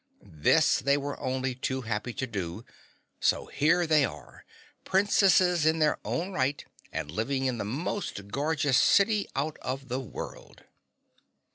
This 0.23 0.79
they 0.79 0.97
were 0.97 1.19
only 1.19 1.53
too 1.53 1.81
happy 1.83 2.11
to 2.13 2.25
do, 2.25 2.65
so 3.19 3.45
here 3.45 3.85
they 3.85 4.03
are, 4.03 4.45
Princesses 4.83 5.63
in 5.63 5.77
their 5.77 5.99
own 6.03 6.31
right 6.33 6.65
and 6.91 7.11
living 7.11 7.45
in 7.45 7.59
the 7.59 7.65
most 7.65 8.27
gorgeous 8.29 8.79
City 8.79 9.27
out 9.35 9.57
of 9.61 9.89
the 9.89 9.99
world. 9.99 10.63